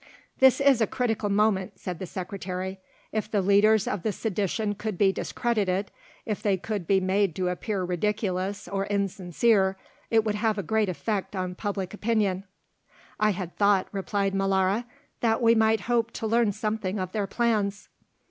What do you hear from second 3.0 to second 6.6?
"If the leaders of the sedition could be discredited, if they